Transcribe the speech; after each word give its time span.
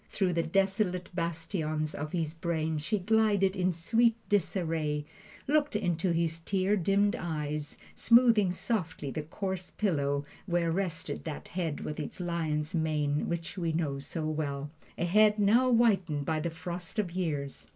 Through 0.09 0.33
the 0.33 0.41
desolate 0.41 1.11
bastions 1.13 1.93
of 1.93 2.11
his 2.11 2.33
brain 2.33 2.79
she 2.79 2.97
glided 2.97 3.55
in 3.55 3.71
sweet 3.71 4.15
disarray, 4.29 5.05
looked 5.47 5.75
into 5.75 6.11
his 6.11 6.39
tear 6.39 6.75
dimmed 6.75 7.15
eyes, 7.15 7.77
smoothing 7.93 8.51
softly 8.51 9.11
the 9.11 9.21
coarse 9.21 9.69
pillow 9.69 10.25
where 10.47 10.71
rested 10.71 11.23
that 11.25 11.49
head 11.49 11.81
with 11.81 11.99
its 11.99 12.19
lion's 12.19 12.73
mane 12.73 13.29
which 13.29 13.59
we 13.59 13.73
know 13.73 13.99
so 13.99 14.25
well 14.25 14.71
a 14.97 15.05
head 15.05 15.37
now 15.37 15.71
whitened 15.71 16.25
by 16.25 16.39
the 16.39 16.49
frost 16.49 16.97
of 16.97 17.11
years. 17.11 17.67